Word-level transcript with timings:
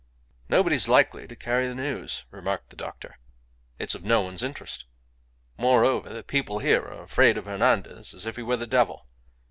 "Nobody's 0.49 0.87
likely 0.87 1.27
to 1.27 1.35
carry 1.35 1.67
the 1.67 1.75
news," 1.75 2.25
remarked 2.31 2.71
the 2.71 2.75
doctor. 2.75 3.19
"It's 3.77 3.93
no 4.01 4.21
one's 4.23 4.41
interest. 4.41 4.85
Moreover, 5.59 6.11
the 6.11 6.23
people 6.23 6.57
here 6.57 6.81
are 6.85 7.03
afraid 7.03 7.37
of 7.37 7.45
Hernandez 7.45 8.11
as 8.15 8.25
if 8.25 8.35
he 8.35 8.41
were 8.41 8.57
the 8.57 8.65
devil." 8.65 9.05